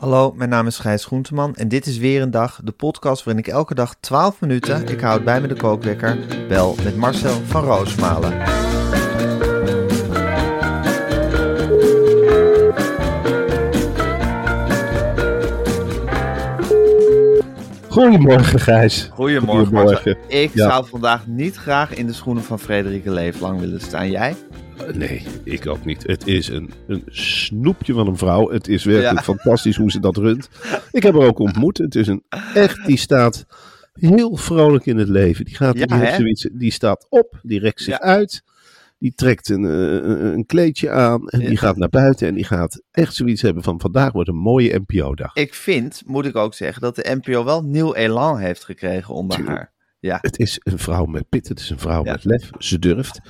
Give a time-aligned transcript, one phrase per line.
[0.00, 3.44] Hallo, mijn naam is Gijs Groenteman en dit is weer een dag, de podcast waarin
[3.44, 7.64] ik elke dag 12 minuten, ik houd bij me de kookwekker, bel met Marcel van
[7.64, 8.32] Roosmalen.
[17.88, 19.08] Goedemorgen, Gijs.
[19.12, 20.16] Goedemorgen.
[20.26, 20.68] Ik Ja.
[20.70, 24.10] zou vandaag niet graag in de schoenen van Frederike Leeflang willen staan.
[24.10, 24.34] Jij?
[24.86, 26.02] Eh, Nee, ik ook niet.
[26.06, 28.50] Het is een, een snoepje van een vrouw.
[28.50, 29.22] Het is werkelijk Ja.
[29.34, 30.48] fantastisch hoe ze dat runt.
[30.92, 31.78] Ik heb haar ook ontmoet.
[31.78, 32.22] Het is een
[32.54, 33.46] echt, die staat
[33.92, 35.44] heel vrolijk in het leven.
[35.44, 36.16] Die, gaat, Ja, die, heeft hè?
[36.16, 38.00] zoiets, die staat op, die rekt zich Ja.
[38.00, 38.42] uit.
[38.98, 39.70] Die trekt een, eh,
[40.10, 42.28] een, een kleedje aan en die gaat naar buiten.
[42.28, 45.34] En die gaat echt zoiets hebben van vandaag wordt een mooie NPO-dag.
[45.34, 49.44] Ik vind, moet ik ook zeggen, dat de NPO wel nieuw elan heeft gekregen onder
[49.46, 49.72] haar.
[50.00, 51.48] Ja, Het is een vrouw met pit.
[51.48, 52.12] Het is een vrouw Ja.
[52.12, 52.50] met lef.
[52.58, 53.20] Ze durft.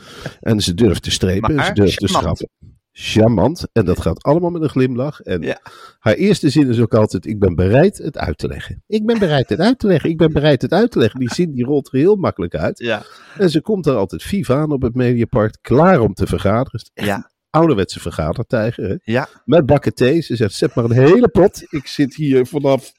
[0.41, 1.55] En ze durft te strepen.
[1.55, 2.49] Maar ze durft te schrappen.
[2.93, 3.67] Charmant.
[3.73, 5.21] En dat gaat allemaal met een glimlach.
[5.21, 5.61] En Ja.
[5.99, 8.83] haar eerste zin is ook altijd: Ik ben bereid het uit te leggen.
[8.87, 10.11] Ik ben bereid het uit te leggen.
[10.11, 11.21] Ik ben bereid het uit te leggen.
[11.21, 12.79] Die zin die rolt er heel makkelijk uit.
[12.79, 13.03] ja,
[13.39, 15.59] En ze komt er altijd vief aan op het Mediapark.
[15.61, 16.81] Klaar om te vergaderen.
[16.95, 18.89] Ja, ouderwetse vergadertijger.
[18.89, 18.95] Hè?
[19.13, 19.29] ja.
[19.45, 20.21] Met bakken thee.
[20.21, 21.63] Ze zegt: Zet maar een hele pot.
[21.69, 22.93] Ik zit hier vanaf.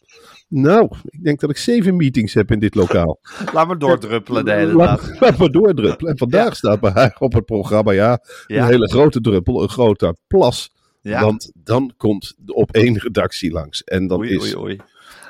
[0.54, 3.20] Nou, ik denk dat ik zeven meetings heb in dit lokaal.
[3.54, 5.20] Laat me doordruppelen de hele Laat, dag.
[5.20, 6.12] laat maar doordruppelen.
[6.12, 8.62] En vandaag staat bij haar op het programma, ja, Ja.
[8.64, 10.72] een hele grote druppel, een grote plas.
[11.02, 11.22] Ja.
[11.24, 13.84] Want dan komt de op één redactie langs.
[13.84, 14.80] En dan Oei, is, oei, oei.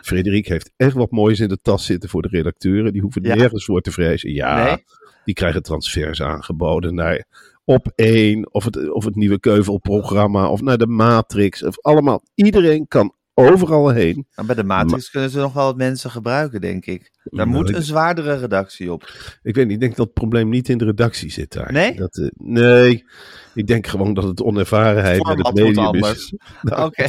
[0.01, 2.93] Frederik heeft echt wat moois in de tas zitten voor de redacteuren.
[2.93, 4.33] Die hoeven nergens voor te vrezen.
[4.33, 4.83] Ja, Nee?
[5.25, 7.25] die krijgen transfers aangeboden naar
[7.63, 11.63] op één, of het, of het nieuwe Keuvelprogramma, of naar de Matrix.
[11.63, 14.27] Of allemaal, iedereen kan overal heen.
[14.35, 17.11] Maar bij de Matrix kunnen ze nog wel wat mensen gebruiken, denk ik.
[17.23, 19.13] Daar Nou, moet ik- een zwaardere redactie op.
[19.41, 21.71] Ik weet niet, ik denk dat het probleem niet in de redactie zit daar.
[21.71, 21.95] Nee?
[21.95, 23.05] Dat, eh, nee,
[23.53, 26.33] ik denk gewoon dat het onervarenheid met het medium is.
[26.61, 27.03] Nou, Oké.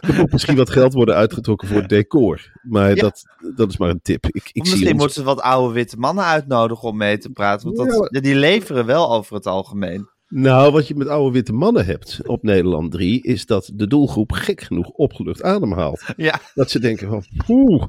[0.00, 2.52] Er moet misschien wat geld worden uitgetrokken voor het decor.
[2.62, 3.02] Maar Ja.
[3.02, 3.22] dat,
[3.54, 4.26] dat is maar een tip.
[4.26, 7.72] Ik, ik misschien ons- moeten ze wat oude witte mannen uitnodigen om mee te praten.
[7.74, 10.08] Want dat, ja, die leveren wel over het algemeen.
[10.28, 13.22] Nou, wat je met oude witte mannen hebt op Nederland 3...
[13.22, 16.04] is dat de doelgroep gek genoeg opgelucht ademhaalt.
[16.16, 17.84] Ja, Dat ze denken van, oeh,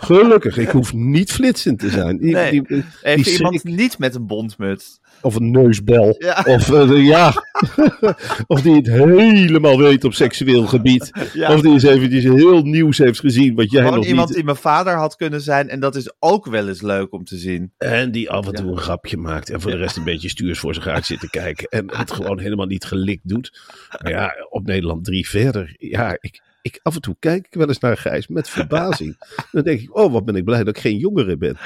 [0.00, 2.18] gelukkig, ik hoef niet flitsend te zijn.
[2.18, 2.50] Die, Nee.
[2.50, 5.00] die- die even schrik- iemand niet met een bondmuts.
[5.24, 6.14] Of een neusbel.
[6.18, 6.42] Ja.
[6.46, 7.32] Of eh, ja.
[8.46, 11.10] of die het helemaal weet op seksueel gebied.
[11.32, 11.54] Ja.
[11.54, 14.36] Of die eens eventjes heel nieuws heeft gezien wat jij Gewoon nog iemand niet...
[14.36, 15.68] die mijn vader had kunnen zijn.
[15.68, 17.72] En dat is ook wel eens leuk om te zien.
[17.78, 19.50] En die af en toe een grapje maakt.
[19.50, 21.68] En voor de rest een beetje stuurs voor zich uit zit te kijken.
[21.68, 23.60] En het gewoon helemaal niet gelikt doet.
[24.02, 25.74] Maar ja, op Nederland 3 verder.
[25.78, 29.16] Ja, ik, ik, af en toe kijk ik wel eens naar Gijs met verbazing.
[29.52, 31.56] Dan denk ik, oh wat ben ik blij dat ik geen jongere ben.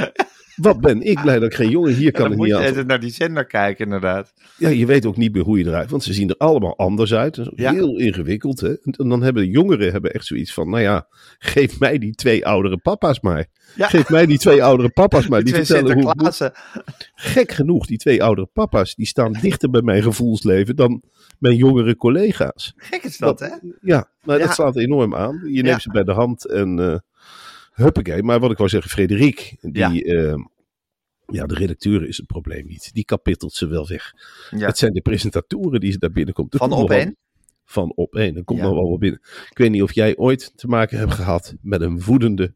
[0.60, 2.84] Wat ben ik blij dat ik geen jongen hier kan dan ik moet niet je
[2.86, 4.32] naar die zender kijken, inderdaad.
[4.56, 5.90] Ja, je weet ook niet meer hoe je eruit.
[5.90, 7.34] Want ze zien er allemaal anders uit.
[7.34, 7.72] Dat is ook Ja.
[7.72, 8.60] heel ingewikkeld.
[8.60, 8.68] Hè?
[8.82, 11.06] En dan hebben de jongeren hebben echt zoiets van: nou ja,
[11.38, 13.46] geef mij die twee oudere papa's maar.
[13.76, 13.86] Ja.
[13.88, 15.42] Geef mij die twee oudere papa's maar.
[15.42, 16.02] Die vertellen hoe.
[16.02, 16.52] Sinterklaasen.
[17.14, 21.02] Gek genoeg, die twee oudere papa's, die staan dichter bij mijn gevoelsleven dan
[21.38, 22.72] mijn jongere collega's.
[22.76, 23.48] Gek is dat, hè?
[23.80, 24.44] Ja, maar Ja.
[24.46, 25.40] dat slaat enorm aan.
[25.44, 25.78] Je neemt Ja.
[25.78, 26.98] ze bij de hand en eh
[27.84, 28.22] huppakee.
[28.22, 30.34] Maar wat ik wou zeggen, Frederik, die, eh,
[31.26, 32.90] ja, de redacteur is het probleem niet.
[32.92, 34.12] Die kapittelt ze wel weg.
[34.50, 34.66] Ja.
[34.66, 36.54] Het zijn de presentatoren die ze daar binnenkomt.
[36.56, 37.16] Van op wel- één?
[37.64, 38.36] Van op één.
[38.36, 38.64] Er komt Ja.
[38.64, 39.20] nog wel wat binnen.
[39.50, 42.54] Ik weet niet of jij ooit te maken hebt gehad met een woedende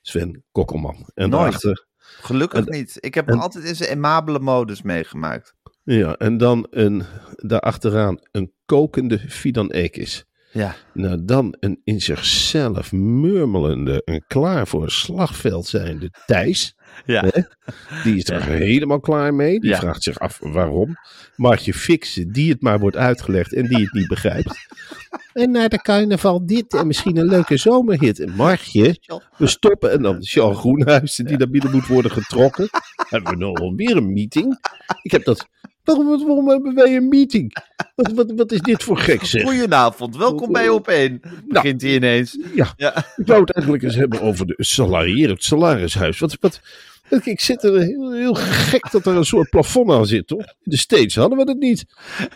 [0.00, 0.94] Sven Kokkelman.
[1.14, 1.32] En Nooit.
[1.42, 1.86] daarachter,
[2.20, 2.96] Gelukkig En- niet.
[3.00, 5.54] Ik heb en- hem altijd in zijn aimabele modus meegemaakt.
[5.82, 7.02] ja, en dan een,
[7.36, 10.24] daarachteraan een kokende Fidan Ekis.
[10.52, 10.74] Ja.
[10.94, 16.74] Nou, dan een in zichzelf murmelende, een klaar voor een slagveld zijnde Thijs.
[17.04, 17.24] Ja.
[17.28, 17.42] Hè?
[18.02, 19.60] Die is er helemaal klaar mee.
[19.60, 19.78] Die Ja.
[19.78, 20.94] vraagt zich af waarom.
[21.36, 24.66] Martje Fixen, die het maar wordt uitgelegd en die het niet begrijpt.
[25.32, 28.18] En na de carnaval dit en misschien een leuke zomerhit.
[28.20, 28.96] En Martje,
[29.36, 29.92] we stoppen.
[29.92, 32.68] En dan Charles Groenhuizen die naar binnen moet worden getrokken.
[33.08, 34.58] Hebben we nou alweer een meeting?
[35.02, 35.46] Ik heb dat...
[35.84, 37.52] Waarom, waarom hebben wij een meeting?
[38.02, 39.42] Wat, wat, wat is dit voor gek zeg?
[39.42, 41.20] Goedenavond, welkom bij op één.
[41.48, 42.38] Begint hij ineens.
[42.54, 42.96] Ja, Ja.
[43.16, 46.18] ik wou het eigenlijk eens hebben over de salarier, het salarishuis.
[46.18, 46.60] Wat, wat,
[47.24, 50.38] ik zit er heel, heel gek dat er een soort plafond aan zit, toch?
[50.40, 51.84] In de States hadden we dat niet.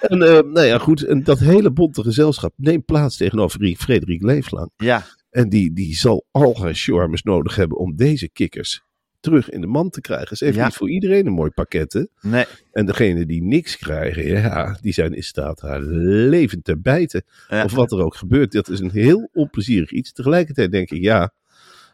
[0.00, 4.70] En eh, nou ja, goed, en dat hele bonte gezelschap neemt plaats tegenover Frederik Leeflang.
[4.76, 8.82] Ja, En die, die zal al haar charmes nodig hebben om deze kikkers
[9.26, 10.36] terug in de man te krijgen.
[10.36, 10.64] Ze heeft Ja.
[10.64, 12.02] niet voor iedereen een mooi pakket, hè?
[12.22, 12.44] nee.
[12.72, 17.22] En degenen die niks krijgen, ja, die zijn in staat haar levend te bijten.
[17.48, 17.64] Ja.
[17.64, 18.52] Of wat er ook gebeurt.
[18.52, 20.12] Dat is een heel onplezierig iets.
[20.12, 21.32] Tegelijkertijd denk ik, ja,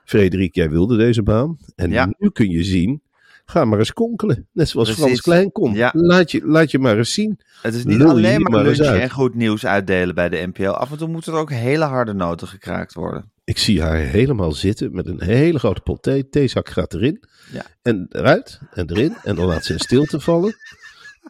[0.04, 1.56] Frederik, jij wilde deze baan.
[1.74, 2.14] En Ja.
[2.18, 3.02] nu kun je zien,
[3.44, 4.48] ga maar eens konkelen.
[4.52, 5.04] Net zoals Precies.
[5.04, 5.74] Frans Klein kon.
[5.74, 5.90] Ja.
[5.94, 7.40] Laat, je, laat je maar eens zien.
[7.62, 8.80] Het is niet Lul alleen maar, maar uit.
[8.80, 10.70] en goed nieuws uitdelen bij de NPO.
[10.70, 13.32] Af en toe moeten er ook hele harde noten gekraakt worden.
[13.44, 16.28] Ik zie haar helemaal zitten met een hele grote pot thee.
[16.28, 17.24] Theezak gaat erin.
[17.52, 17.66] Ja.
[17.82, 19.16] En eruit en erin.
[19.22, 20.56] En dan laat ze in stilte vallen.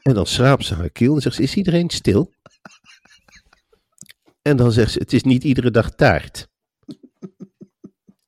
[0.03, 2.33] En dan schraapt ze haar keel en zegt ze, is iedereen stil?
[4.43, 6.49] En dan zegt ze, het is niet iedere dag taart.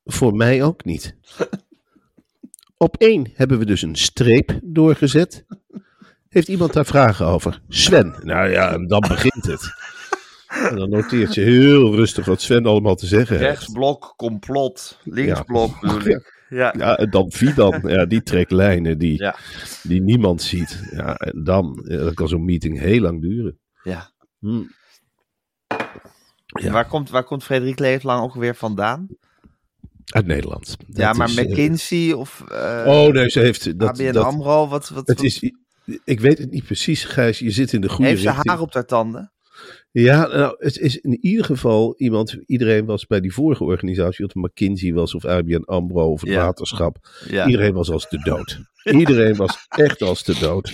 [0.03, 1.15] Voor mij ook niet.
[2.77, 5.45] Op één hebben we dus een streep doorgezet.
[6.29, 7.61] Heeft iemand daar vragen over?
[7.67, 8.15] Sven.
[8.23, 9.73] Nou ja, en dan begint het.
[10.47, 13.49] En dan noteert ze heel rustig wat Sven allemaal te zeggen heeft.
[13.49, 14.99] Rechtsblok, complot.
[15.03, 16.33] Linksblok, bedoel ik.
[16.49, 16.73] Ja.
[16.77, 19.35] Ja, en dan Fidan, ja, die trekt lijnen die, Ja.
[19.83, 20.83] die niemand ziet.
[20.91, 23.59] Ja, en dan, ja, kan zo'n meeting heel lang duren.
[23.83, 24.13] ja.
[24.39, 24.61] Hm.
[26.61, 26.71] Ja.
[26.71, 29.07] Waar, komt, waar komt Frederik Leeflang ook weer vandaan?
[30.05, 30.77] Uit Nederland.
[30.87, 33.79] ja, maar is, eh, McKinsey of eh oh nee, ze heeft...
[33.79, 34.67] Dat, ABN dat, AMRO?
[34.67, 35.51] Wat, wat, het is,
[36.03, 37.39] ik weet het niet precies, Gijs.
[37.39, 38.49] Je zit in de goede heeft ze richting.
[38.49, 39.29] haar op haar tanden?
[39.91, 42.37] Ja, nou, het is in ieder geval iemand...
[42.45, 46.29] Iedereen was bij die vorige organisatie, of het McKinsey was, of ABN AMRO, of het
[46.29, 46.45] Ja.
[46.45, 46.97] waterschap.
[47.27, 47.45] Ja.
[47.45, 48.59] Iedereen was als de dood.
[48.83, 50.67] Iedereen was echt als de dood.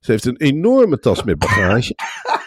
[0.00, 1.94] Ze heeft een enorme tas met bagage.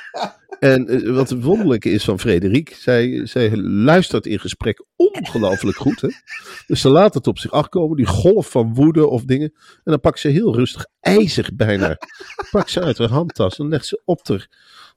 [0.60, 6.02] En eh, wat het wonderlijke is van Frederik, zij, zij luistert in gesprek ongelooflijk goed.
[6.02, 6.10] Hè?
[6.68, 9.52] Dus ze laat het op zich afkomen, die golf van woede of dingen.
[9.54, 11.98] En dan pakt ze heel rustig, ijzig bijna,
[12.52, 14.48] pakt ze uit haar handtas en legt ze op de,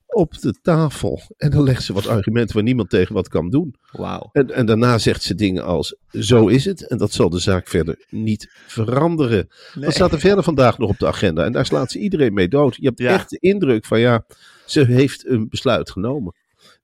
[0.06, 1.20] op de tafel.
[1.36, 3.74] En dan legt ze wat argumenten waar niemand tegen wat kan doen.
[3.92, 4.28] Wauw.
[4.32, 6.86] En, en daarna zegt ze dingen als: Zo is het.
[6.88, 9.48] En dat zal de zaak verder niet veranderen.
[9.74, 11.44] Dat staat er verder vandaag nog op de agenda.
[11.44, 12.76] En daar slaat ze iedereen mee dood.
[12.76, 13.12] Je hebt Ja.
[13.12, 14.24] echt de indruk van: ja,
[14.70, 16.34] ze heeft een besluit genomen.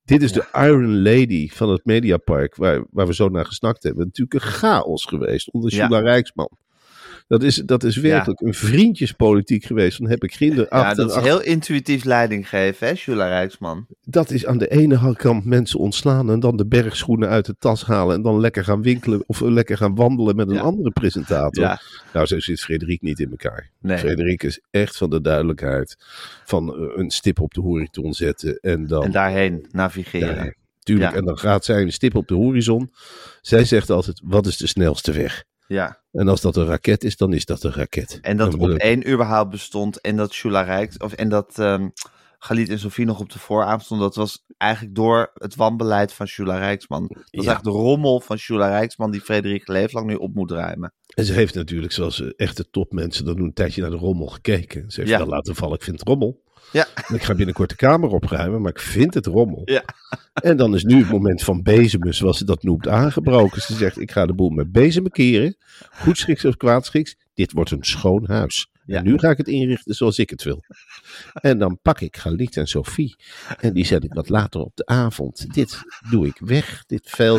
[0.05, 4.05] Dit is de Iron Lady van het Mediapark, waar, waar we zo naar gesnakt hebben.
[4.05, 5.71] Natuurlijk een chaos geweest onder.
[5.71, 6.59] Sheila Rijksman.
[7.29, 9.99] Dat is, dat is werkelijk een vriendjespolitiek geweest.
[9.99, 13.87] Dan heb ik ginder Ja, dat is achter- heel intuïtief leiding geven, hè, Jula Rijksman.
[14.05, 17.85] dat is aan de ene kant mensen ontslaan en dan de bergschoenen uit de tas
[17.85, 20.61] halen en dan lekker gaan winkelen of lekker gaan wandelen met een Ja.
[20.61, 21.65] andere presentator.
[21.65, 21.81] Ja.
[22.13, 23.71] Nou, zo zit Frederik niet in elkaar.
[23.81, 23.99] Nee.
[23.99, 25.97] Frederik is echt van de duidelijkheid
[26.45, 29.03] van eh, een stip op de horizon zetten en dan...
[29.05, 30.57] En daarheen navigeren.
[30.83, 31.11] Tuurlijk.
[31.13, 31.17] Ja.
[31.19, 32.91] En dan gaat zij een stip op de horizon.
[33.41, 35.45] Zij zegt altijd, wat is de snelste weg?
[35.69, 36.01] Ja.
[36.13, 38.19] En als dat een raket is, dan is dat een raket.
[38.23, 41.89] En dat Dan op één überhaupt bestond en dat Jula Rijks, of, en dat ehm
[42.39, 46.27] Galit en Sofie nog op de vooravond stond, dat was eigenlijk door het wanbeleid van
[46.27, 47.01] Jula Rijksman.
[47.03, 47.43] Dat was Ja.
[47.51, 50.93] eigenlijk de rommel van Jula Rijksman die Frederik Leeflang nu op moet ruimen.
[51.15, 54.91] En ze heeft natuurlijk, zoals echte topmensen dat doen, een tijdje naar de rommel gekeken.
[54.91, 55.27] Ze heeft Ja.
[55.27, 56.43] laten vallen, ik vind het rommel.
[56.73, 56.87] Ja.
[57.09, 59.63] Ik ga binnenkort de kamer opruimen, maar ik vind het rommel.
[59.65, 59.85] Ja.
[60.35, 63.63] En dan is nu het moment van bezemen, zoals ze dat noemt, aangebroken.
[63.63, 65.57] Ze zegt, ik ga de boel met bezemen keren.
[65.91, 67.17] Goed schiks of kwaad schiks.
[67.35, 68.71] Dit wordt een schoon huis.
[68.87, 68.99] Ja.
[68.99, 70.65] En nu ga ik het inrichten zoals ik het wil.
[71.33, 73.17] En dan pak ik Galit en Sophie.
[73.61, 75.55] En die zet ik wat later op de avond.
[75.55, 77.15] Dit doe ik weg, dit.
[77.19, 77.39] Nou,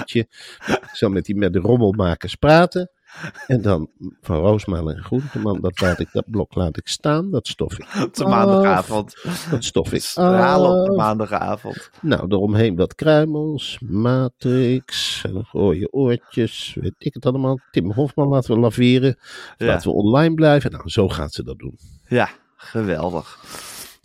[0.67, 2.91] ik zal met die met de rommelmakers praten.
[3.47, 3.89] En dan
[4.21, 7.87] van Roosmalen en Groenteman, dat, laat ik, dat blok laat ik staan, dat stof ik.
[8.03, 8.29] Op de af.
[8.29, 9.15] maandagavond.
[9.49, 10.01] Dat stof ik.
[10.01, 10.97] Stralen op de af.
[10.97, 11.89] maandagavond.
[12.01, 17.59] Nou, eromheen wat kruimels, matrix, rode oortjes, weet ik het allemaal.
[17.71, 19.17] Tim Hofman laten we laveren.
[19.57, 19.65] Ja.
[19.65, 20.71] Laten we online blijven.
[20.71, 21.77] Nou, zo gaat ze dat doen.
[22.07, 23.39] Ja, geweldig.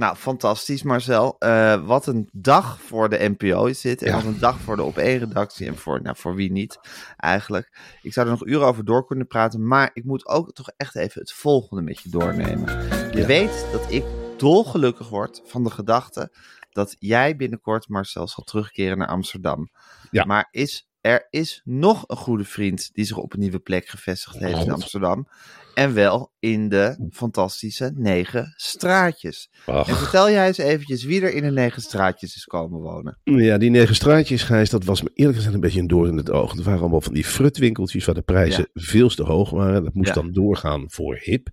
[0.03, 1.37] Nou, fantastisch Marcel.
[1.39, 4.03] Eh, wat een dag voor de NPO is dit.
[4.03, 4.15] En Ja.
[4.15, 5.67] wat een dag voor de Op1-redactie.
[5.67, 6.79] En voor, nou, voor wie niet,
[7.17, 7.97] eigenlijk.
[8.03, 9.67] Ik zou er nog uren over door kunnen praten.
[9.67, 12.67] Maar ik moet ook toch echt even het volgende met je doornemen.
[13.15, 14.05] Je weet dat ik
[14.37, 16.33] dolgelukkig word van de gedachte...
[16.71, 19.71] dat jij binnenkort, Marcel, zal terugkeren naar Amsterdam.
[20.11, 20.25] Ja.
[20.25, 24.39] Maar is er is nog een goede vriend die zich op een nieuwe plek gevestigd
[24.39, 24.71] heeft in.
[24.71, 25.29] Amsterdam.
[25.75, 29.51] En wel in de fantastische negen straatjes.
[29.67, 33.19] En Ach, vertel jij eens eventjes wie er in de negen straatjes is komen wonen.
[33.25, 36.17] ja, die negen straatjes, Gijs, dat was me eerlijk gezegd een beetje een door in
[36.17, 36.57] het oog.
[36.57, 39.85] Er waren allemaal van die frutwinkeltjes waar de prijzen veel te hoog waren.
[39.85, 40.15] Dat moest Ja.
[40.15, 41.49] dan doorgaan voor hip.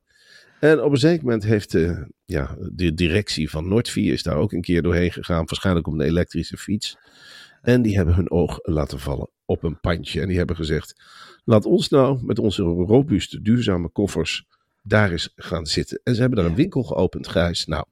[0.59, 4.51] En op een zeker moment heeft de, ja, de directie van Noordvie is daar ook
[4.51, 5.45] een keer doorheen gegaan.
[5.45, 6.97] Waarschijnlijk op een elektrische fiets.
[7.61, 10.21] En die hebben hun oog laten vallen op een pandje.
[10.21, 11.01] En die hebben gezegd,
[11.43, 14.47] laat ons nou met onze robuuste, duurzame koffers
[14.81, 16.01] daar eens gaan zitten.
[16.03, 17.65] En ze hebben daar een winkel geopend, Gijs.
[17.65, 17.85] Nou,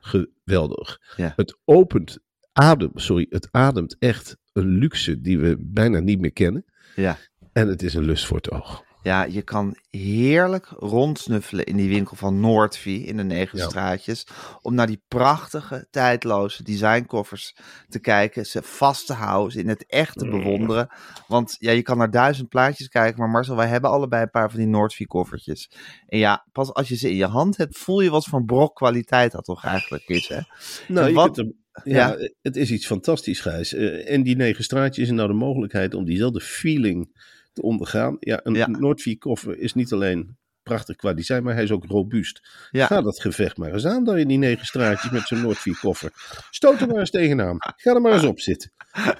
[0.00, 1.00] geweldig.
[1.16, 1.32] Ja.
[1.36, 2.18] Het opent
[2.52, 6.64] adem, sorry, het ademt echt een luxe die we bijna niet meer kennen.
[6.96, 7.18] Ja.
[7.52, 8.84] En het is een lust voor het oog.
[9.04, 13.64] Ja, je kan heerlijk rondsnuffelen in die winkel van Noordvie in de negen Ja.
[13.68, 14.26] straatjes.
[14.62, 17.56] Om naar die prachtige, tijdloze designkoffers
[17.88, 18.46] te kijken.
[18.46, 20.88] Ze vast te houden, ze in het echt te bewonderen.
[21.26, 23.18] Want ja, je kan naar duizend plaatjes kijken.
[23.20, 25.70] Maar Marcel, wij hebben allebei een paar van die Noordvie koffertjes.
[26.06, 28.44] En ja, pas als je ze in je hand hebt, voel je wat voor een
[28.46, 30.28] brok kwaliteit dat toch eigenlijk is.
[30.28, 30.40] Hè?
[30.88, 31.36] Nou, En wat-
[31.84, 32.28] ja, Ja.
[32.42, 33.72] het is iets fantastisch, Gijs.
[33.74, 38.16] Eh, en die negen straatjes is nou de mogelijkheid om diezelfde feeling te ondergaan.
[38.20, 38.66] Ja, een Ja.
[38.66, 42.48] Noordvie koffer is niet alleen prachtig qua design, maar hij is ook robuust.
[42.70, 42.86] Ja.
[42.86, 46.12] Ga dat gevecht maar eens aan daar in die negen straatjes met zo'n Noordvie koffer.
[46.50, 47.56] Stoot er maar eens tegenaan.
[47.58, 48.72] Ga er maar eens op zitten.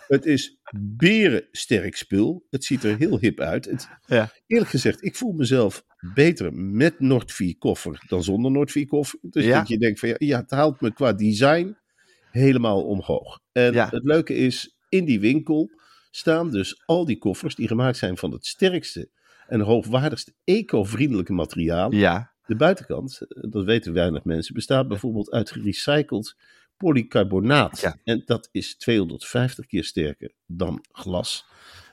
[0.08, 0.58] Het is
[1.08, 2.46] berensterk spul.
[2.50, 3.64] Het ziet er heel hip uit.
[3.64, 4.32] Het, Ja.
[4.46, 9.18] Eerlijk gezegd, ik voel mezelf beter met Noordvie koffer dan zonder Noordvie koffer.
[9.22, 9.58] Dus Ja.
[9.58, 11.76] dat je denkt van ja, ja, het haalt me qua design
[12.30, 13.40] helemaal omhoog.
[13.52, 15.70] En het leuke is, in die winkel
[16.16, 19.08] staan dus al die koffers die gemaakt zijn van het sterkste
[19.46, 21.92] en hoogwaardigste eco-vriendelijke materiaal.
[21.92, 26.36] Ja, De buitenkant, eh, dat weten weinig mensen, bestaat bijvoorbeeld uit gerecycled
[26.76, 27.80] polycarbonaat.
[27.80, 27.96] Ja.
[28.04, 31.46] En dat is 250 keer sterker dan glas.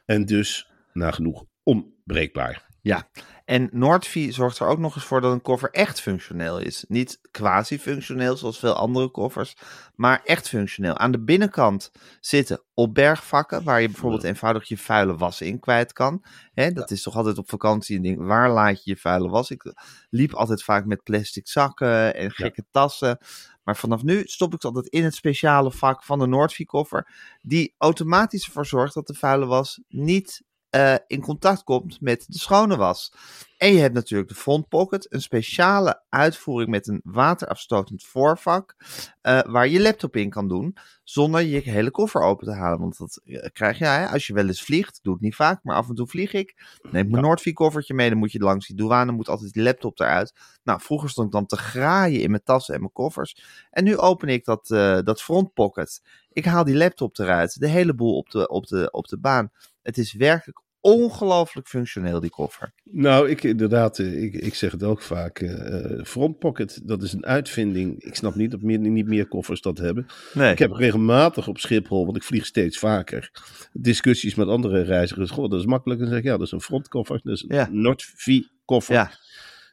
[0.05, 2.69] En dus nagenoeg onbreekbaar.
[2.83, 3.09] Ja,
[3.45, 6.85] en Noordvie zorgt er ook nog eens voor dat een koffer echt functioneel is.
[6.88, 9.55] Niet quasi-functioneel zoals veel andere koffers,
[9.95, 10.97] maar echt functioneel.
[10.97, 16.23] Aan de binnenkant zitten opbergvakken waar je bijvoorbeeld eenvoudig je vuile was in kwijt kan.
[16.53, 18.25] Dat is toch altijd op vakantie een ding.
[18.25, 19.51] Waar laat je je vuile was?
[19.51, 19.73] Ik
[20.09, 23.17] liep altijd vaak met plastic zakken en gekke tassen.
[23.63, 27.07] Maar vanaf nu stop ik het altijd in het speciale vak van de Noordvie koffer.
[27.41, 32.37] Die automatisch ervoor zorgt dat de vuile was niet eh, in contact komt met de
[32.37, 33.13] schone was.
[33.57, 38.75] En je hebt natuurlijk de front pocket, een speciale uitvoering met een waterafstotend voorvak,
[39.21, 42.79] eh, waar je laptop in kan doen, zonder je hele koffer open te halen.
[42.79, 45.63] Want dat eh, krijg je, hè, als je wel eens vliegt, doe het niet vaak,
[45.63, 46.77] maar af en toe vlieg ik.
[46.91, 49.99] Neem mijn Noordvie koffertje mee, dan moet je langs die douane, moet altijd die laptop
[49.99, 50.33] eruit.
[50.63, 53.43] Nou, vroeger stond ik dan te graaien in mijn tassen en mijn koffers.
[53.69, 54.67] En nu open ik dat,
[55.05, 56.01] dat front pocket.
[56.33, 59.51] Ik haal die laptop eruit, de hele boel op de, op de, op de baan.
[59.81, 62.73] Het is werkelijk ongelooflijk functioneel, die koffer.
[62.83, 65.39] Nou, ik inderdaad, eh, ik, ik zeg het ook vaak.
[65.39, 68.03] eh front pocket, dat is een uitvinding.
[68.03, 70.05] Ik snap niet dat meer, niet meer koffers dat hebben.
[70.33, 70.51] Nee.
[70.51, 73.31] Ik heb regelmatig op Schiphol, want ik vlieg steeds vaker,
[73.73, 75.29] discussies met andere reizigers.
[75.31, 76.00] Goh, dat is makkelijk.
[76.00, 77.19] En dan zeg ik, ja, dat is een frontkoffer.
[77.23, 77.67] Dat is een Ja.
[77.71, 78.93] Nordvie-koffer.
[78.95, 79.11] Ja,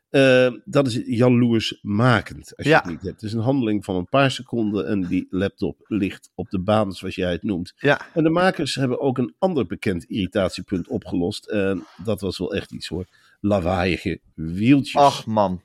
[0.09, 2.79] Eh, dat is jaloersmakend als je Ja.
[2.81, 3.15] het niet hebt.
[3.15, 6.93] Het is een handeling van een paar seconden en die laptop ligt op de baan
[6.93, 7.73] zoals jij het noemt.
[7.77, 11.47] ja, En de makers hebben ook een ander bekend irritatiepunt opgelost.
[11.47, 13.07] En dat was wel echt iets hoor.
[13.41, 14.95] Lawaaiige wieltjes.
[15.03, 15.63] ach man.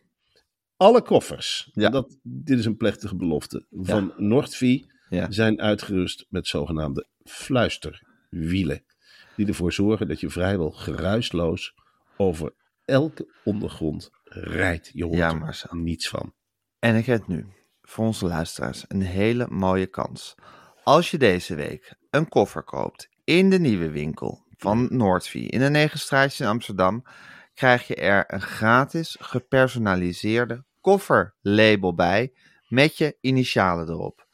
[0.78, 1.90] Alle koffers, Ja.
[1.90, 5.32] dat, dit is een plechtige belofte, van Nordvie Ja.
[5.32, 8.84] zijn uitgerust met zogenaamde fluisterwielen.
[9.36, 11.74] Die ervoor zorgen dat je vrijwel geruisloos
[12.18, 12.54] over
[12.86, 14.90] elke ondergrond rijdt.
[14.94, 15.76] Je hoort Ja, er Marcel.
[15.76, 16.34] niets van.
[16.80, 17.46] En ik heb nu
[17.82, 20.36] voor onze luisteraars een hele mooie kans.
[20.84, 25.70] Als je deze week een koffer koopt in de nieuwe winkel van Noordvie in de
[25.70, 27.04] negen straatjes in Amsterdam,
[27.54, 32.34] krijg je er een gratis gepersonaliseerde kofferlabel bij
[32.68, 34.28] met je initialen erop.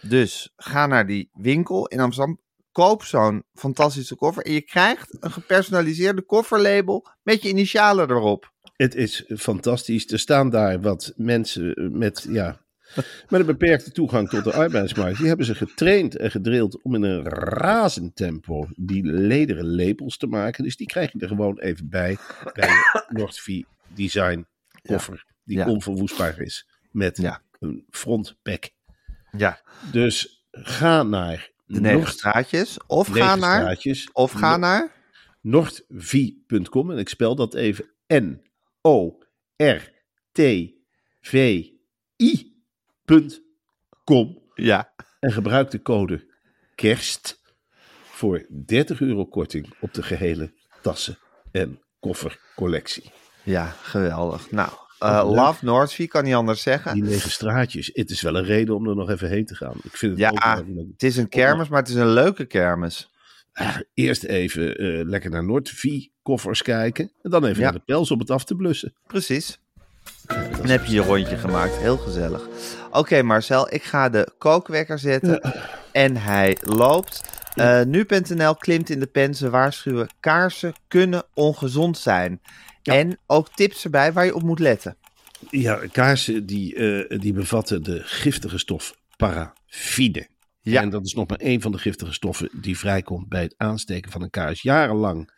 [0.00, 2.40] Dus ga naar die winkel in Amsterdam,
[2.72, 8.52] koop zo'n fantastische koffer en je krijgt een gepersonaliseerde kofferlabel met je initialen erop.
[8.80, 10.10] Het is fantastisch.
[10.12, 12.60] Er staan daar wat mensen met, ja,
[13.28, 15.18] met een beperkte toegang tot de arbeidsmarkt.
[15.18, 20.26] Die hebben ze getraind en gedrild om in een razend tempo die lederen labels te
[20.26, 20.64] maken.
[20.64, 22.16] Dus die krijg je er gewoon even bij.
[22.52, 24.46] Bij je Nordvie Design
[24.82, 25.24] koffer.
[25.44, 25.66] Die Ja.
[25.68, 26.66] onverwoestbaar is.
[26.90, 27.42] Met Ja.
[27.58, 28.70] een frontpack.
[29.36, 29.60] Ja,
[29.92, 32.76] Dus ga naar de negen straatjes.
[32.86, 33.60] Of ga naar...
[33.60, 34.08] straatjes.
[34.12, 34.92] Of ga naar...
[35.40, 36.90] Nordvie.com.
[36.90, 37.90] En ik spel dat even
[38.82, 39.28] N-O-R-T-V-I.com.
[44.54, 44.94] Ja.
[45.20, 46.28] En gebruik de code
[46.74, 47.40] KERST
[48.02, 51.18] voor 30 euro korting op de gehele tassen
[51.52, 53.10] en koffercollectie.
[53.42, 54.50] Ja, geweldig.
[54.50, 55.22] Nou, leuk.
[55.24, 56.94] Love Northvie kan niet anders zeggen.
[56.94, 59.76] Die lege straatjes, het is wel een reden om er nog even heen te gaan.
[59.82, 63.10] Ik vind het Ja, het is een kermis, maar het is een leuke kermis.
[63.52, 67.12] Ah, eerst even eh, lekker naar Noordvie koffers kijken.
[67.22, 67.62] En dan even Ja.
[67.62, 68.94] naar de pels om het af te blussen.
[69.06, 69.58] Precies.
[70.26, 71.76] Dan heb je je rondje gemaakt.
[71.76, 72.48] Heel gezellig.
[72.90, 75.40] Oké Marcel, ik ga de kookwekker zetten.
[75.92, 77.38] En hij loopt.
[77.54, 79.34] Eh, Nu.nl klimt in de pen.
[79.34, 82.40] Ze waarschuwen kaarsen kunnen ongezond zijn.
[82.82, 82.94] Ja.
[82.94, 84.96] En ook tips erbij waar je op moet letten.
[85.50, 90.26] Ja, kaarsen die, eh, die bevatten de giftige stof paraffine.
[90.62, 90.82] Ja.
[90.82, 94.10] En dat is nog maar één van de giftige stoffen die vrijkomt bij het aansteken
[94.10, 94.62] van een kaars.
[94.62, 95.30] Jarenlang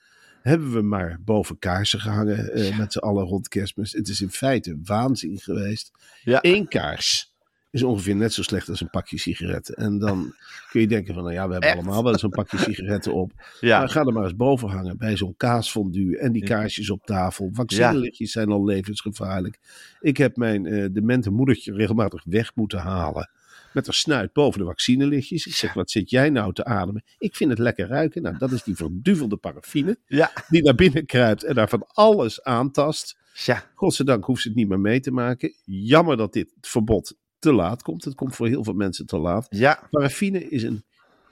[0.42, 3.92] hebben we maar boven kaarsen gehangen eh, met z'n allen rond kerstmis.
[3.92, 5.90] Het is in feite waanzin geweest.
[6.24, 6.38] Ja.
[6.42, 7.32] Eén kaars
[7.72, 9.74] is ongeveer net zo slecht als een pakje sigaretten.
[9.74, 10.34] En dan
[10.70, 11.78] kun je denken van, nou ja, we hebben Echt?
[11.78, 13.32] allemaal wel eens een pakje sigaretten op.
[13.60, 13.78] Ja.
[13.78, 17.50] Maar ga er maar eens boven hangen bij zo'n kaasfondue en die kaarsjes op tafel.
[17.52, 19.58] Vaccinelichtjes zijn al levensgevaarlijk.
[20.00, 23.30] Ik heb mijn eh demente moedertje regelmatig weg moeten halen.
[23.72, 25.46] Met haar snuit boven de vaccinelichtjes.
[25.46, 27.04] Ik zeg, wat zit jij nou te ademen?
[27.18, 28.22] Ik vind het lekker ruiken.
[28.22, 29.96] Nou, dat is die verduvelde paraffine.
[30.06, 30.30] Ja.
[30.48, 33.16] Die naar binnen kruipt en daar van alles aantast.
[33.34, 33.64] Tja.
[33.74, 35.52] Godzijdank hoeft ze het niet meer mee te maken.
[35.64, 38.04] Jammer dat dit verbod te laat komt.
[38.04, 39.46] Het komt voor heel veel mensen te laat.
[39.48, 39.86] Ja.
[39.90, 40.84] Paraffine is een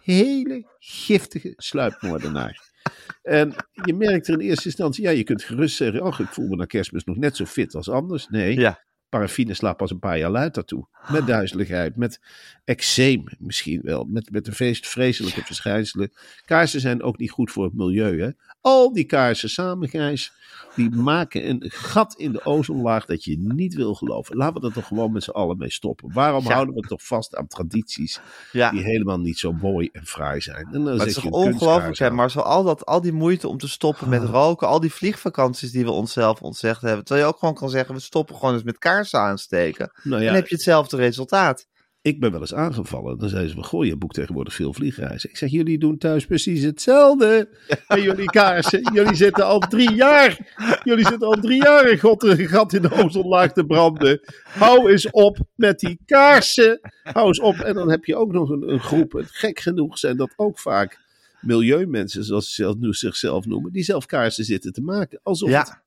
[0.03, 2.59] hele giftige sluipmoordenaar.
[3.23, 3.55] En
[3.85, 6.57] je merkt er in eerste instantie, ja, je kunt gerust zeggen, oh, ik voel me
[6.57, 8.29] na kerstmis nog net zo fit als anders.
[8.29, 8.85] Nee, Ja.
[9.09, 10.87] paraffine slaat pas een paar jaar luid daartoe.
[11.09, 12.21] Met duizeligheid, met
[12.65, 16.13] eczeem misschien wel, met, met de feest vreselijke verschijnselen.
[16.45, 18.21] Kaarsen zijn ook niet goed voor het milieu.
[18.23, 18.31] Hè?
[18.61, 20.33] Al die kaarsen samen, Gijs,
[20.77, 24.37] die maken een gat in de ozonlaag dat je niet wil geloven.
[24.37, 26.13] Laten we er toch gewoon met z'n allen mee stoppen.
[26.13, 26.53] Waarom Ja.
[26.55, 28.21] houden we toch vast aan tradities
[28.53, 28.71] Ja.
[28.71, 30.69] die helemaal niet zo mooi en fraai zijn?
[30.73, 32.11] En dan het is toch ongelooflijk, hè.
[32.11, 32.43] Marcel?
[32.43, 34.31] Al, dat, al die moeite om te stoppen met Ah.
[34.31, 37.05] roken, al die vliegvakanties die we onszelf ontzegd hebben.
[37.05, 39.91] Terwijl je ook gewoon kan zeggen, we stoppen gewoon eens met kaarsen aansteken.
[40.03, 41.67] Nou ja, Dan heb je hetzelfde resultaat.
[42.03, 43.19] ik ben wel eens aangevallen.
[43.19, 45.31] Dan zeiden ze, van, goh, je boekt tegenwoordig veel vliegreizen.
[45.31, 47.49] Ik zeg, jullie doen thuis precies hetzelfde.
[47.89, 50.39] En jullie kaarsen, jullie zitten al drie jaar.
[50.85, 54.21] Jullie zitten al drie jaar een gat, een gat in de ozonlaag te branden.
[54.45, 56.81] Hou eens op met die kaarsen.
[57.03, 57.55] Hou eens op.
[57.55, 59.15] En dan heb je ook nog een, een groep.
[59.15, 60.99] En gek genoeg zijn dat ook vaak
[61.41, 65.21] milieumensen, zoals ze zelf, nu zichzelf noemen, die zelf kaarsen zitten te maken.
[65.23, 65.59] Alsof, Ja.
[65.59, 65.81] het,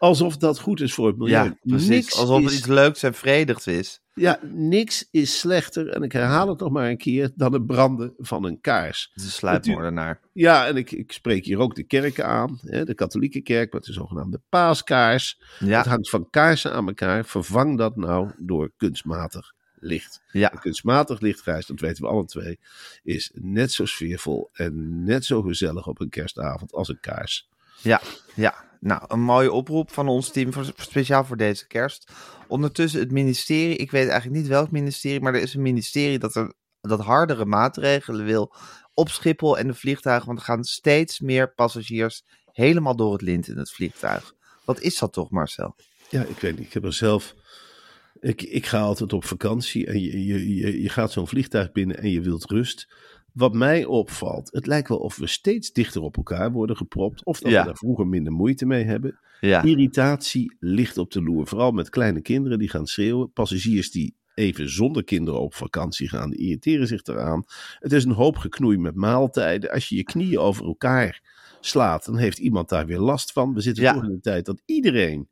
[0.00, 1.44] alsof dat goed is voor het milieu.
[1.44, 1.88] Ja, precies.
[1.88, 4.00] Niks Alsof het is- iets leuks en vredigs is.
[4.14, 8.14] ja, niks is slechter, en ik herhaal het nog maar een keer, dan het branden
[8.18, 9.10] van een kaars.
[9.12, 10.20] Het is een sluipmoordenaar.
[10.32, 13.84] Ja, en ik, ik spreek hier ook de kerken aan, hè, de katholieke kerk met
[13.84, 15.40] de zogenaamde paaskaars.
[15.58, 17.24] Ja, Het hangt van kaarsen aan elkaar.
[17.24, 20.22] Vervang dat nou door kunstmatig licht.
[20.32, 20.48] ja.
[20.48, 22.58] Kunstmatig licht, Gijs, dat weten we alle twee,
[23.02, 27.48] is net zo sfeervol en net zo gezellig op een kerstavond als een kaars.
[27.82, 28.00] Ja,
[28.34, 28.68] ja.
[28.80, 32.12] Nou, een mooie oproep van ons team, speciaal voor deze kerst.
[32.48, 36.34] Ondertussen het ministerie, ik weet eigenlijk niet welk ministerie, maar er is een ministerie dat,
[36.34, 38.54] er, dat hardere maatregelen wil
[38.94, 40.26] op Schiphol en de vliegtuigen.
[40.26, 44.32] Want er gaan steeds meer passagiers helemaal door het lint in het vliegtuig.
[44.64, 45.76] Wat is dat toch, Marcel?
[46.08, 46.66] Ja, ik weet niet.
[46.66, 47.34] Ik heb er zelf.
[48.20, 51.98] Ik, ik ga altijd op vakantie en je, je, je, je gaat zo'n vliegtuig binnen
[51.98, 52.94] en je wilt rust.
[53.32, 57.24] Wat mij opvalt, het lijkt wel of we steeds dichter op elkaar worden gepropt.
[57.24, 57.58] Of dat Ja.
[57.60, 59.18] we daar vroeger minder moeite mee hebben.
[59.40, 61.46] Ja, Irritatie ligt op de loer.
[61.46, 63.32] Vooral met kleine kinderen die gaan schreeuwen.
[63.32, 67.44] Passagiers die even zonder kinderen op vakantie gaan, die irriteren zich eraan.
[67.78, 69.70] Het is een hoop geknoei met maaltijden.
[69.70, 71.20] Als je je knieën over elkaar
[71.60, 73.54] slaat, dan heeft iemand daar weer last van.
[73.54, 73.92] We zitten Ja.
[73.92, 75.28] toch in een tijd dat iedereen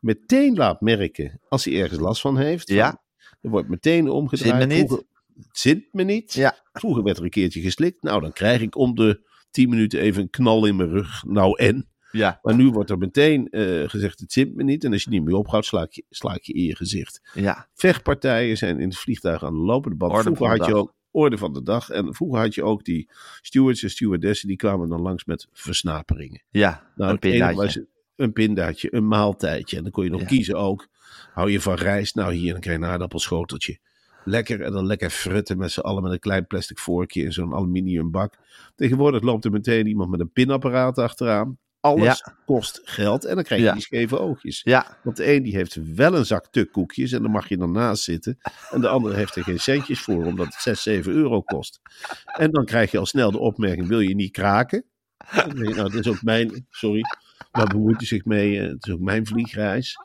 [0.00, 2.68] meteen laat merken als hij ergens last van heeft.
[2.68, 2.88] Ja.
[2.90, 2.98] Van,
[3.40, 4.72] Er wordt meteen omgedraaid.
[4.72, 5.02] Vroeger-
[5.36, 6.32] het zint me niet.
[6.32, 6.58] Ja.
[6.72, 8.02] Vroeger werd er een keertje geslikt.
[8.02, 9.20] Nou, dan krijg ik om de
[9.50, 11.24] tien minuten even een knal in mijn rug.
[11.26, 11.88] Nou en?
[12.12, 14.84] ja, Maar nu wordt er meteen eh, gezegd, het zint me niet.
[14.84, 17.20] En als je niet meer ophoudt, sla ik je, sla ik je in je gezicht.
[17.34, 20.12] ja, Vechtpartijen zijn in het vliegtuig aan de lopende band.
[20.12, 21.90] Orde vroeger van de had je ook orde van de dag.
[21.90, 26.42] En vroeger had je ook die stewards en stewardessen, die kwamen dan langs met versnaperingen.
[26.50, 26.92] ja.
[26.96, 27.56] Nou, een pindaatje.
[27.56, 27.80] was
[28.16, 29.76] een pindaatje, een maaltijdje.
[29.76, 30.26] En dan kon je nog Ja.
[30.26, 30.88] kiezen ook.
[31.32, 32.14] Hou je van rijst?
[32.14, 33.78] Nou, hier, dan krijg je een aardappelschoteltje.
[34.24, 37.54] Lekker en dan lekker frutten met z'n allen met een klein plastic vorkje in zo'n
[37.54, 38.34] aluminium bak.
[38.74, 41.58] Tegenwoordig loopt er meteen iemand met een pinapparaat achteraan.
[41.80, 43.72] Alles kost geld en dan krijg je Ja.
[43.72, 44.60] die scheve oogjes.
[44.62, 48.02] Ja, Want de een die heeft wel een zak tukkoekjes en dan mag je ernaast
[48.02, 48.38] zitten.
[48.70, 51.80] En de andere heeft er geen centjes voor omdat het 6, 7 euro kost.
[52.24, 54.84] En dan krijg je al snel de opmerking, wil je niet kraken?
[55.54, 57.00] Nou, dat is ook mijn, sorry,
[57.54, 58.60] daar bemoeit hij zich mee.
[58.60, 59.96] eh, Het is ook mijn vliegreis.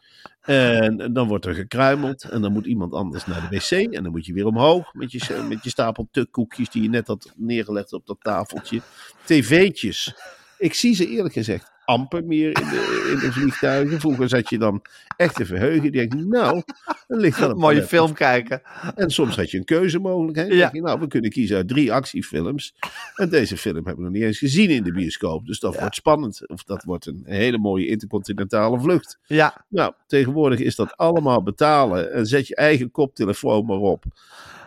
[0.42, 3.72] En dan wordt er gekruimeld en dan moet iemand anders naar de wc.
[3.94, 7.08] En dan moet je weer omhoog met je, met je stapel tukkoekjes die je net
[7.08, 8.82] had neergelegd op dat tafeltje.
[9.26, 10.14] TV'tjes.
[10.58, 14.00] Ik zie ze eerlijk gezegd amper meer in de, in de vliegtuigen.
[14.00, 14.82] Vroeger zat je dan
[15.18, 15.84] echt te verheugen.
[15.84, 16.62] Je denkt, nou,
[17.08, 18.62] er ligt wel een Mooie film kijken.
[18.96, 20.50] En soms had je een keuzemogelijkheid.
[20.50, 20.70] Dan Ja.
[20.74, 22.76] je, nou, we kunnen kiezen uit drie actiefilms.
[23.16, 25.46] En deze film hebben we nog niet eens gezien in de bioscoop.
[25.46, 26.48] Dus dat wordt spannend.
[26.48, 29.20] Of dat wordt een hele mooie intercontinentale vlucht.
[29.28, 32.14] Ja, Nou, tegenwoordig is dat allemaal betalen.
[32.14, 34.04] En zet je eigen koptelefoon maar op.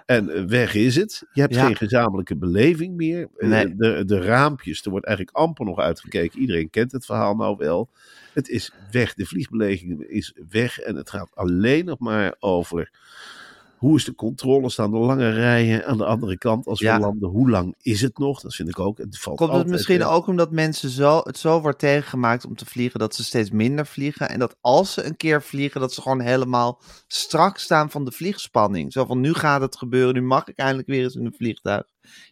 [0.07, 1.23] En eh, weg is het.
[1.33, 1.67] Je hebt Ja.
[1.67, 3.29] geen gezamenlijke beleving meer.
[3.37, 3.77] Eh, Nee.
[3.77, 6.41] De, de raampjes, er wordt eigenlijk amper nog uitgekeken.
[6.41, 7.89] Iedereen kent het verhaal nou wel.
[8.35, 9.15] Het is weg.
[9.15, 10.79] De vliegbeleving is weg.
[10.79, 12.91] En het gaat alleen nog maar over
[13.83, 14.71] hoe is de controle?
[14.71, 16.99] Staan er lange rijen aan de andere kant als we Ja.
[16.99, 17.29] landen?
[17.29, 18.41] Hoe lang is het nog?
[18.41, 18.99] Dat vind ik ook.
[18.99, 22.67] Het valt komt het misschien ook omdat mensen zo, het zo wordt tegengemaakt om te
[22.67, 24.29] vliegen dat ze steeds minder vliegen.
[24.29, 28.13] En dat als ze een keer vliegen, dat ze gewoon helemaal strak staan van de
[28.13, 28.93] vliegspanning.
[28.93, 31.85] Zo van nu gaat het gebeuren, nu mag ik eindelijk weer eens in een vliegtuig.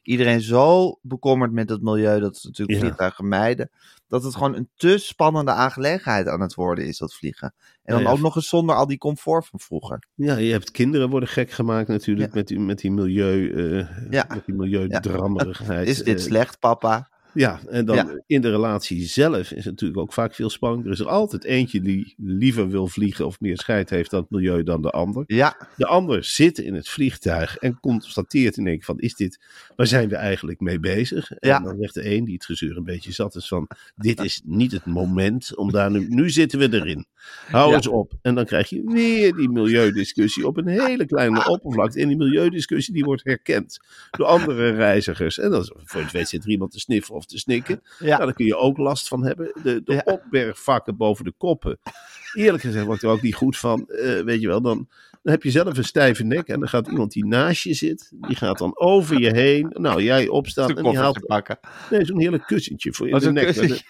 [0.03, 2.85] Iedereen zo bekommerd met het milieu dat ze natuurlijk Ja.
[2.85, 3.71] vliegtuigen mijden.
[4.11, 7.55] Dat het gewoon een te spannende aangelegenheid aan het worden is, dat vliegen.
[7.83, 8.15] En dan Ja, ja.
[8.15, 10.07] ook nog eens zonder al die comfort van vroeger.
[10.15, 12.35] Ja, je hebt kinderen worden gek gemaakt natuurlijk Ja.
[12.35, 14.27] met, die, met die milieu, Ja.
[14.29, 15.89] met die milieudrammerigheid.
[15.93, 16.25] Is dit eh.
[16.25, 17.09] slecht, papa?
[17.35, 18.23] Ja, en dan Ja.
[18.27, 20.85] in de relatie zelf is het natuurlijk ook vaak veel spanning.
[20.87, 24.31] Er is er altijd eentje die liever wil vliegen of meer scheid heeft aan het
[24.31, 25.25] milieu dan de ander.
[25.27, 29.41] Ja, De ander zit in het vliegtuig en constateert in één keer van, is dit,
[29.77, 31.31] waar zijn we eigenlijk mee bezig?
[31.33, 31.59] En Ja.
[31.61, 34.73] dan zegt de een, die het gezeur een beetje zat, is van, dit is niet
[34.73, 37.07] het moment om daar nu, nu zitten we erin.
[37.51, 37.77] Hou Ja.
[37.77, 38.13] eens op.
[38.23, 42.01] En dan krijg je weer die milieudiscussie op een hele kleine oppervlakte.
[42.01, 43.79] En die milieudiscussie die wordt herkend
[44.11, 45.39] door andere reizigers.
[45.39, 47.83] En dan, voor het weet zit er iemand te sniffen of te snikken.
[47.99, 48.07] ja.
[48.07, 49.53] Nou, daar kun je ook last van hebben.
[49.63, 50.03] De, de Ja.
[50.05, 51.79] opbergvakken boven de koppen.
[52.35, 53.87] Eerlijk gezegd word ik er ook niet goed van.
[53.89, 54.89] Eh, weet je wel, dan,
[55.23, 56.47] dan heb je zelf een stijve nek.
[56.49, 58.11] En dan gaat iemand die naast je zit.
[58.21, 59.71] Die gaat dan over je heen.
[59.79, 60.71] Nou, jij opstaan.
[60.71, 61.59] Een En die haalt pakken.
[61.91, 63.45] nee, zo'n heerlijk kussentje voor je Oh, de nek.
[63.47, 63.85] kussentje.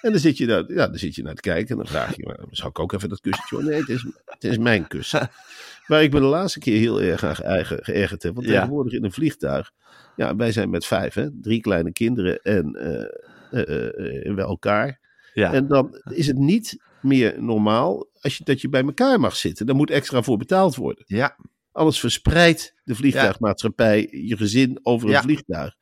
[0.00, 1.68] En dan zit, je daar, ja, dan zit je naar te kijken.
[1.70, 3.62] En dan vraag je, maar, zou ik ook even dat kussentje?
[3.62, 5.30] Nee, het is, het is mijn kussen.
[5.86, 8.34] Waar ik me de laatste keer heel erg aan geërgerd, geërgerd heb.
[8.34, 8.52] Want Ja.
[8.52, 9.70] tegenwoordig in een vliegtuig.
[10.18, 11.28] Ja, wij zijn met vijf, hè?
[11.40, 12.72] Drie kleine kinderen en
[14.34, 15.00] bij elkaar.
[15.34, 15.52] Ja.
[15.52, 19.66] En dan is het niet meer normaal als je, dat je bij elkaar mag zitten.
[19.66, 21.04] Daar moet extra voor betaald worden.
[21.06, 21.36] ja.
[21.72, 25.22] Anders verspreidt de vliegtuigmaatschappij je gezin over een Ja.
[25.22, 25.74] vliegtuig.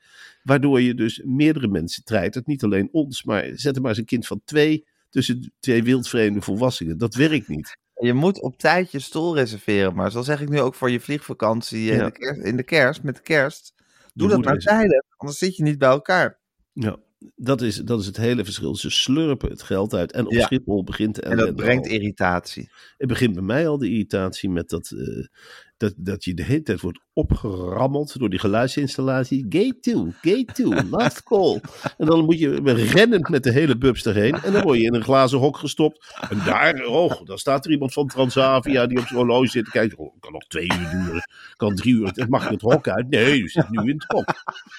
[0.42, 2.46] Waardoor je dus meerdere mensen treitert.
[2.46, 6.40] Niet alleen ons, maar zet er maar eens een kind van twee tussen twee wildvreemde
[6.40, 6.98] volwassenen.
[6.98, 7.76] Dat werkt niet.
[7.94, 9.94] Je moet op tijd je stoel reserveren.
[9.94, 13.02] Maar zo zeg ik nu ook voor je vliegvakantie in, de, kerst, in de kerst,
[13.02, 13.74] met de kerst.
[14.16, 16.40] Doe dat maar tijdig, anders zit je niet bij elkaar.
[16.72, 16.96] Ja,
[17.36, 18.74] dat is, dat is het hele verschil.
[18.76, 20.12] Ze slurpen het geld uit.
[20.12, 20.42] En op Ja.
[20.44, 21.92] Schiphol begint de En dat brengt al.
[21.92, 22.70] irritatie.
[22.96, 25.24] Het begint bij mij al de irritatie met dat, eh,
[25.76, 29.46] dat, dat je de hele tijd wordt opgerammeld door die geluidsinstallatie.
[29.48, 31.60] Gate 2, gate 2, last call.
[31.98, 32.60] En dan moet je
[32.92, 34.34] rennend met de hele bubs erheen.
[34.34, 36.16] En dan word je in een glazen hok gestopt.
[36.30, 39.70] En daar, oh, daar staat er iemand van Transavia die op zijn horloge zit te
[39.70, 39.98] kijken.
[39.98, 41.22] Oh, kan nog twee uur duren,
[41.56, 42.06] kan drie uur.
[42.06, 43.08] Het mag het hok uit?
[43.08, 44.28] Nee, je zit nu in het hok.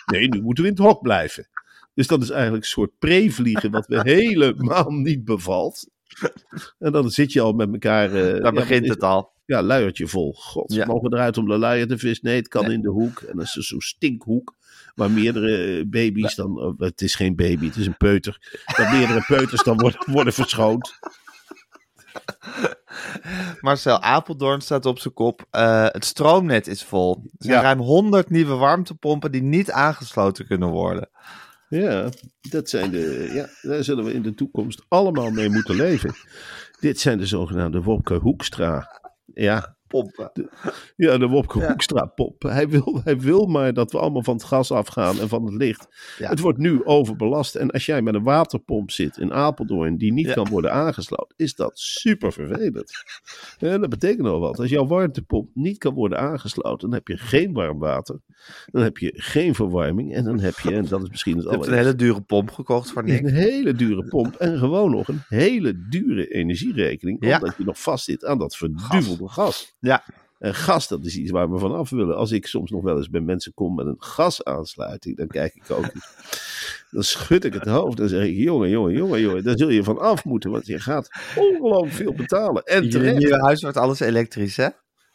[0.05, 1.47] Nee, nu moeten we in het hok blijven.
[1.93, 5.87] Dus dat is eigenlijk een soort pre-vliegen wat me helemaal niet bevalt.
[6.79, 8.05] En dan zit je al met elkaar...
[8.13, 9.31] eh, Daar ja, begint het al.
[9.47, 10.33] Ja, luiertje vol.
[10.33, 10.85] God, Ja.
[10.85, 12.27] mogen eruit om de luier te vissen?
[12.27, 12.73] Nee, het kan Nee.
[12.73, 13.19] in de hoek.
[13.19, 14.55] En dat is zo'n stinkhoek.
[14.95, 16.59] Waar meerdere eh, baby's dan...
[16.61, 18.61] oh, het is geen baby, het is een peuter.
[18.77, 20.93] Dat meerdere peuters dan worden, worden verschoond.
[23.61, 25.45] Marcel Apeldoorn staat op zijn kop.
[25.51, 27.15] Eh, het stroomnet is vol.
[27.23, 27.61] Er zijn Ja.
[27.61, 31.09] ruim 100 nieuwe warmtepompen die niet aangesloten kunnen worden.
[31.69, 32.09] Ja,
[32.49, 33.29] dat zijn de...
[33.33, 36.15] Ja, daar zullen we in de toekomst allemaal mee moeten leven.
[36.79, 39.01] Dit zijn de zogenaamde Wopke Hoekstra.
[39.35, 40.31] Ja, Pompen.
[40.95, 41.67] Ja, de Wopke Ja.
[41.67, 42.41] Hoekstra pop.
[42.41, 45.53] Hij wil, hij wil maar dat we allemaal van het gas afgaan en van het
[45.53, 45.87] licht.
[46.17, 46.29] Ja.
[46.29, 47.55] Het wordt nu overbelast.
[47.55, 50.33] En als jij met een waterpomp zit in Apeldoorn die niet Ja.
[50.33, 52.91] kan worden aangesloten, is dat super vervelend.
[53.59, 54.59] En dat betekent nog wat.
[54.59, 58.19] Als jouw warmtepomp niet kan worden aangesloten, dan heb je geen warm water.
[58.71, 60.15] Dan heb je geen verwarming.
[60.15, 62.51] En dan heb je, en dat is misschien het Je hebt een hele dure pomp
[62.51, 67.21] gekocht voor een hele dure pomp en gewoon nog een hele dure energierekening.
[67.23, 69.75] Omdat je nog vast zit aan dat verduvelde gas.
[69.79, 70.03] Ja.
[70.39, 72.15] En gas, dat is iets waar we van af willen.
[72.15, 75.71] Als ik soms nog wel eens bij mensen kom met een gasaansluiting, dan kijk ik
[75.71, 75.91] ook.
[76.91, 77.97] Dan schud ik het hoofd.
[77.97, 80.51] Dan zeg ik: jongen, jongen, jongen, jongen, daar zul je van af moeten.
[80.51, 82.63] Want je gaat ongelooflijk veel betalen.
[82.63, 83.17] En In je terecht.
[83.17, 84.67] nieuwe huis wordt alles elektrisch, hè?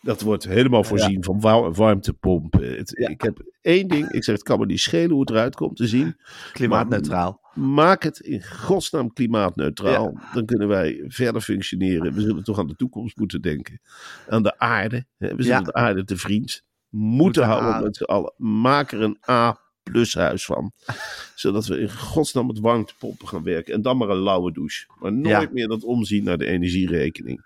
[0.03, 2.77] Dat wordt helemaal voorzien van wa- warmtepompen.
[2.77, 3.09] Het, Ja.
[3.09, 4.09] Ik heb één ding.
[4.11, 6.17] Ik zeg, het kan me niet schelen hoe het eruit komt te zien.
[6.53, 7.41] Klimaatneutraal.
[7.55, 10.19] Maak het in godsnaam klimaatneutraal.
[10.35, 12.13] Dan kunnen wij verder functioneren.
[12.15, 13.81] We zullen toch aan de toekomst moeten denken.
[14.29, 15.05] Aan de aarde.
[15.19, 15.35] hè.
[15.35, 18.33] We zullen de aarde te vriend moeten Moeten houden met z'n allen.
[18.37, 20.73] Maak er een A plus huis van.
[21.35, 23.75] Zodat we in godsnaam met warmtepompen gaan werken.
[23.75, 24.87] En dan maar een lauwe douche.
[25.01, 27.41] Maar nooit meer dat omzien naar de energierekening.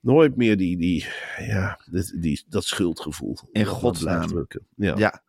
[0.00, 1.06] Nooit meer die, die,
[1.38, 3.36] ja, dit- die, dat schuldgevoel.
[3.52, 4.46] In Dat godsnaam.
[4.76, 4.94] Ja.
[4.96, 5.22] Ja,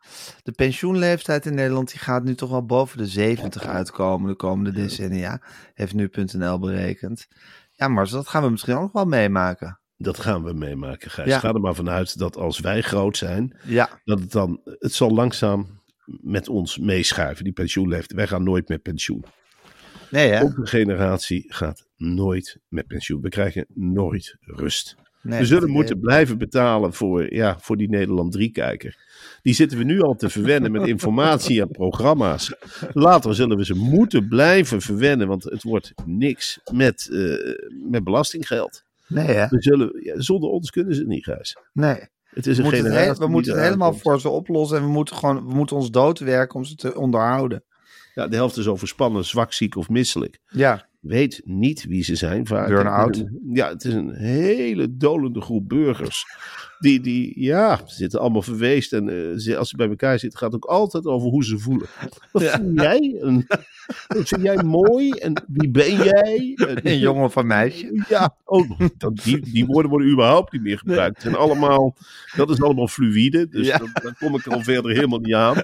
[0.44, 4.72] de pensioenleeftijd in Nederland die gaat nu toch wel boven de 70 uitkomen de komende
[4.72, 5.42] decennia.
[5.74, 7.28] Heeft nu.nl berekend.
[7.72, 9.80] Ja, maar dat gaan we misschien ook nog wel meemaken.
[9.98, 11.28] Dat gaan we meemaken, Gijs.
[11.28, 11.40] Ja.
[11.40, 15.12] Ga er maar vanuit dat als wij groot zijn, Ja, dat het dan, het zal
[15.12, 18.14] langzaam met ons meeschuiven, die pensioenleeftijd.
[18.14, 19.26] Wij gaan nooit met pensioen.
[20.12, 20.43] Nee hè?
[20.43, 23.21] Onze generatie gaat nooit met pensioen.
[23.21, 24.95] We krijgen nooit rust.
[25.24, 28.97] Nee, we zullen moeten blijven betalen voor, ja, voor die Nederland 3-kijker.
[29.41, 32.54] Die zitten we nu al te verwennen met informatie en programma's.
[32.93, 37.56] Later zullen we ze moeten blijven verwennen, want het wordt niks met, eh,
[37.89, 38.84] met belastinggeld.
[39.08, 39.47] Nee hè?
[39.47, 41.58] We zullen, ja, zonder ons kunnen ze het niet, Gijs.
[41.74, 42.00] Nee.
[42.24, 44.84] Het is We een moeten het, he- we moeten het helemaal voor ze oplossen en
[44.84, 47.63] we moeten, gewoon, we moeten ons doodwerken om ze te onderhouden.
[48.13, 50.39] Ja, de helft is overspannen, zwak, ziek of misselijk.
[50.47, 52.67] Ja, Weet niet wie ze zijn vaak.
[52.67, 53.26] Burn-out.
[53.54, 56.26] Ja, het is een hele dolende groep burgers.
[56.82, 58.94] Die, die ja, ze zitten allemaal verweest.
[58.94, 61.88] En eh, als ze bij elkaar zitten, gaat het ook altijd over hoe ze voelen.
[62.32, 63.17] Wat vind jij?
[63.22, 63.46] En,
[64.08, 65.10] wat vind jij mooi?
[65.12, 66.54] En wie ben jij?
[66.56, 68.04] En- een jongen of een meisje.
[68.10, 71.24] Ja, oh, dat, die, die woorden worden überhaupt niet meer gebruikt.
[71.26, 71.96] En allemaal,
[72.36, 73.48] dat is allemaal fluïde.
[73.48, 73.78] Dus Ja.
[73.78, 75.63] dan, dan kom ik er al verder helemaal niet aan.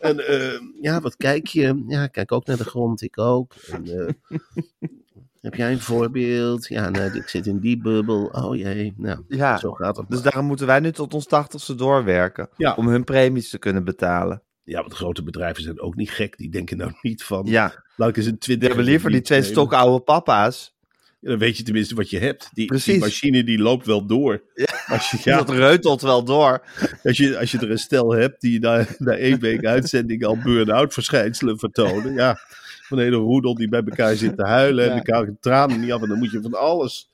[0.00, 1.84] En eh, ja, wat kijk je?
[1.88, 3.02] Ja, ik kijk ook naar de grond.
[3.02, 3.54] Ik ook.
[3.72, 4.38] En, eh,
[5.40, 6.66] heb jij een voorbeeld?
[6.68, 8.24] Ja, nee, ik zit in die bubbel.
[8.24, 10.06] Oh jee, nou, Ja, zo gaat het.
[10.08, 10.24] dus maar.
[10.30, 12.48] daarom moeten wij nu tot ons tachtigste doorwerken.
[12.56, 12.74] Ja.
[12.74, 14.42] Om hun premies te kunnen betalen.
[14.64, 16.36] Ja, want grote bedrijven zijn ook niet gek.
[16.36, 18.68] Die denken nou niet van, Ja, laat ik eens een twintig.
[18.68, 20.78] hebben liever die twee stokoude papa's.
[21.20, 22.50] Ja, dan weet je tenminste wat je hebt.
[22.52, 24.42] Die, die machine die loopt wel door.
[24.86, 26.62] Als je, ja, Dat reutelt wel door.
[27.02, 30.38] Als je, als je er een stel hebt die na, na één week uitzending al
[30.38, 32.12] burn-out verschijnselen vertonen.
[32.14, 32.38] Ja,
[32.90, 34.96] van een hele roedel die bij elkaar zit te huilen en Ja.
[34.96, 36.02] elkaar de tranen niet af.
[36.02, 37.08] En dan moet je van alles.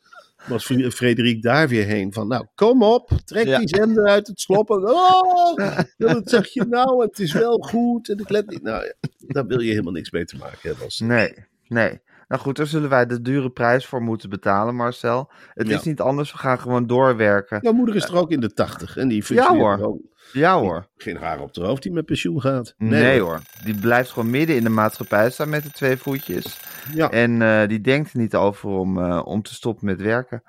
[0.48, 3.58] Was Frederik daar weer heen van, nou kom op, trek Ja.
[3.58, 4.90] die zender uit het sloppen.
[4.94, 5.54] Oh,
[5.96, 7.02] wat zeg je nou?
[7.02, 8.62] Het is wel goed en ik let niet.
[8.62, 10.84] Nou ja, daar wil je helemaal niks mee te maken hebben.
[10.84, 11.34] Als, Nee,
[11.68, 12.00] nee.
[12.28, 15.30] Nou goed, daar zullen wij de dure prijs voor moeten betalen, Marcel.
[15.54, 15.74] Het Ja.
[15.76, 17.58] is niet anders, we gaan gewoon doorwerken.
[17.62, 19.74] Jouw moeder is er ook in de tachtig en die functioneert hoor.
[19.74, 20.00] gewoon.
[20.32, 20.86] Ja hoor.
[20.96, 22.74] Geen haar op de hoofd die met pensioen gaat.
[22.78, 23.40] Nee, hoor.
[23.64, 26.60] Die blijft gewoon midden in de maatschappij staan met de twee voetjes.
[26.94, 27.10] Ja.
[27.10, 30.42] En eh, die denkt er niet over om, eh, om te stoppen met werken.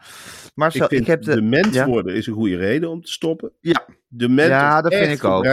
[0.56, 1.34] Maar Ik vind ik heb de.
[1.34, 1.86] dement ja.
[1.88, 3.52] worden is een goede reden om te stoppen.
[3.62, 3.86] Ja.
[4.08, 5.44] Dement Ja, is dat vind ik ook.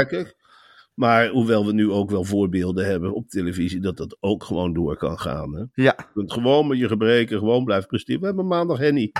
[0.94, 4.96] Maar hoewel we nu ook wel voorbeelden hebben op televisie, dat dat ook gewoon door
[4.96, 5.54] kan gaan.
[5.54, 5.64] Hè?
[5.82, 8.20] Ja, Je kunt gewoon met je gebreken gewoon blijven presteren.
[8.20, 9.12] We hebben maandag Henny.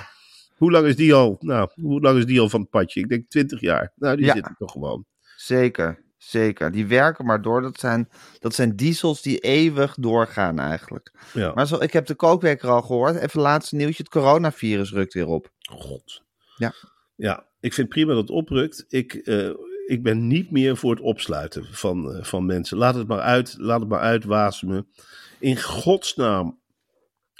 [0.57, 1.37] Hoe lang is die al?
[1.41, 3.01] Nou, hoe lang is die al van het padje?
[3.01, 3.93] Ik denk 20 jaar.
[3.97, 4.35] Nou, die Ja.
[4.35, 5.05] zit er toch gewoon.
[5.37, 6.03] zeker.
[6.17, 6.71] Zeker.
[6.71, 7.63] Die werken maar door.
[7.63, 8.09] Dat zijn,
[8.39, 11.13] dat zijn diesels die eeuwig doorgaan eigenlijk.
[11.33, 11.53] Ja.
[11.55, 13.17] Maar zo, ik heb de kookwekker al gehoord.
[13.17, 14.03] Even laatste nieuwtje.
[14.03, 15.51] Het coronavirus rukt weer op.
[15.71, 16.23] God.
[16.57, 16.73] Ja.
[17.17, 18.85] Ja, ik vind prima dat het oprukt.
[18.89, 19.51] Ik, eh,
[19.87, 22.77] ik ben niet meer voor het opsluiten van, eh, van mensen.
[22.79, 24.87] Laat het maar uit, laat het maar uitwasemen.
[25.40, 26.61] In godsnaam,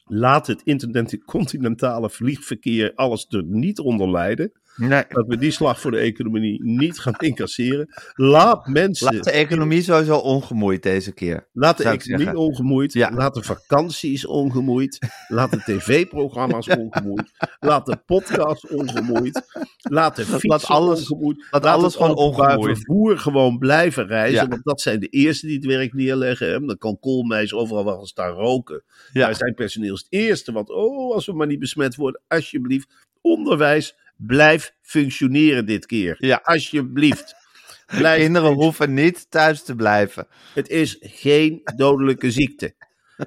[0.04, 4.52] laat het intercontinentale vliegverkeer alles er niet onder lijden.
[4.76, 5.04] Nee.
[5.08, 7.88] Dat we die slag voor de economie niet gaan incasseren.
[8.14, 11.48] Laat mensen, Laat de economie sowieso ongemoeid deze keer.
[11.52, 12.42] laat de economie zeggen.
[12.42, 12.92] ongemoeid.
[12.92, 13.10] Ja.
[13.10, 14.98] Laat de vakanties ongemoeid.
[15.28, 17.30] Laat de tv-programma's ongemoeid.
[17.60, 19.42] Laat de podcast ongemoeid.
[19.82, 21.46] Laat de fietsen Laat alles- ongemoeid.
[21.50, 22.76] laat alles gewoon ongemoeid.
[22.76, 24.42] vervoer gewoon blijven reizen.
[24.42, 24.48] Ja.
[24.48, 26.48] Want dat zijn de eerste die het werk neerleggen.
[26.48, 26.60] Hè.
[26.60, 28.82] Dan kan Koolmeis overal wel staan roken.
[29.12, 29.24] Ja.
[29.26, 30.52] Maar zijn personeel is het eerste.
[30.52, 32.20] Want oh, als we maar niet besmet worden.
[32.28, 33.02] Alsjeblieft.
[33.20, 36.16] Onderwijs, blijf functioneren dit keer.
[36.18, 36.40] Ja.
[36.42, 37.35] Alsjeblieft.
[37.87, 40.27] Blijf Kinderen hoeven niet thuis te blijven.
[40.55, 42.74] het is geen dodelijke ziekte.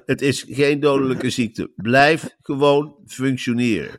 [0.06, 1.70] Het is geen dodelijke ziekte.
[1.76, 3.96] Blijf gewoon functioneren.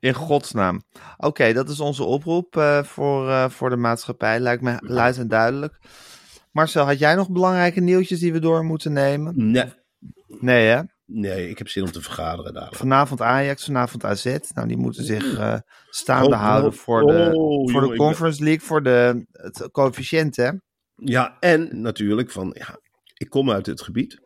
[0.00, 0.82] In godsnaam.
[1.16, 4.40] Oké, dat is onze oproep eh, voor, eh, voor de maatschappij.
[4.40, 5.78] Lijkt me luid en duidelijk.
[6.52, 9.50] Marcel, had jij nog belangrijke nieuwtjes die we door moeten nemen?
[9.50, 9.72] Nee,
[10.40, 10.80] Nee, hè?
[11.10, 12.76] Nee ik heb zin om te vergaderen dadelijk.
[12.76, 14.36] Vanavond Ajax, vanavond AZ.
[14.54, 15.58] Nou, die moeten zich eh,
[15.90, 20.36] staande Oh, houden oh, voor de, oh, voor de Conference League, voor de, het coëfficiënt,
[20.36, 20.50] hè?
[20.94, 22.78] Ja, en natuurlijk van, ja,
[23.14, 24.20] ik kom uit het gebied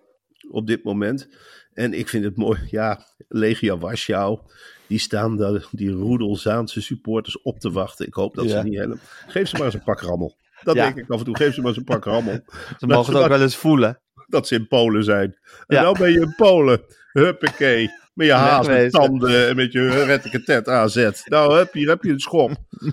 [0.51, 1.29] op dit moment.
[1.73, 4.39] En ik vind het mooi, ja, Legia Warschau.
[4.87, 8.07] Die staan daar, die roedelzaanse supporters op te wachten.
[8.07, 8.51] Ik hoop dat Ja.
[8.61, 9.01] ze niet helpen.
[9.27, 10.37] Geef ze maar eens een pak rammel.
[10.63, 10.85] Dat Ja.
[10.85, 11.37] denk ik af en toe.
[11.37, 12.41] Geef ze maar eens een pak rammel.
[12.79, 14.02] Ze mogen het ook wel eens voelen.
[14.33, 15.39] Dat ze in Polen zijn.
[15.67, 15.83] En Ja.
[15.83, 16.81] nou ben je in Polen.
[17.13, 17.91] Huppakee.
[18.15, 19.01] Met je haas, met Wegwezen.
[19.01, 21.11] tanden en met je rettiketet AZ.
[21.25, 22.51] Nou, hup, hier heb je een schop.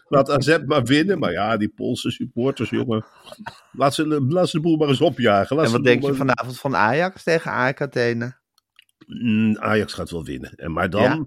[0.07, 1.19] Laat AZ maar winnen.
[1.19, 3.05] Maar ja, die Poolse supporters, jongen.
[3.71, 5.55] Laat ze, laat ze de boel maar eens opjagen.
[5.55, 8.37] Laat En wat de denk je maar- vanavond van Ajax tegen AEK Athene?
[9.07, 10.51] Mm, Ajax gaat wel winnen.
[10.55, 11.25] En maar dan Ja?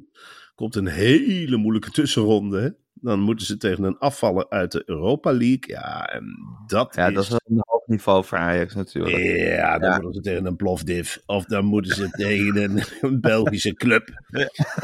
[0.54, 2.60] komt een hele moeilijke tussenronde.
[2.60, 2.68] hè.
[2.94, 5.60] Dan moeten ze tegen een afvaller uit de Europa League.
[5.66, 6.24] Ja, en
[6.66, 7.14] dat Ja, is...
[7.14, 9.16] dat is een niveau voor Ajax natuurlijk.
[9.56, 9.94] Ja, dan Ja.
[10.00, 11.16] moeten ze tegen een Plovdiv.
[11.26, 14.08] Of dan moeten ze tegen een, een Belgische club.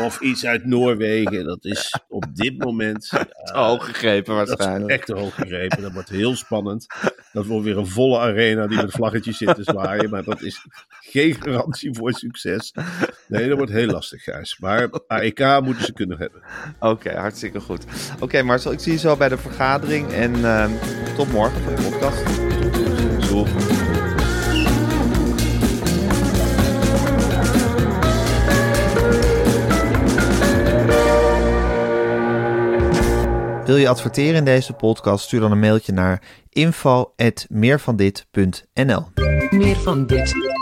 [0.01, 1.45] Of iets uit Noorwegen.
[1.45, 3.09] Dat is op dit moment...
[3.49, 4.91] Te hoog gegrepen Dat is waarschijnlijk.
[4.93, 5.83] echt te hoog gegrepen.
[5.83, 6.87] Dat wordt heel spannend.
[7.33, 10.11] Dat wordt weer een volle arena die met vlaggetjes zit te zwaaien.
[10.11, 10.67] Maar dat is
[11.01, 12.73] geen garantie voor succes.
[13.29, 14.59] Nee, dat wordt heel lastig, Gijs.
[14.59, 16.43] Maar AEK moeten ze kunnen hebben.
[16.79, 17.85] Oké, hartstikke goed.
[18.21, 20.71] Oké Marcel, ik zie je zo bij de vergadering en ehm,
[21.17, 22.58] tot morgen voor de podcast.
[33.69, 35.25] Wil je adverteren in deze podcast?
[35.25, 39.07] Stuur dan een mailtje naar info@meervandit.nl.
[39.51, 40.58] Meer van dit.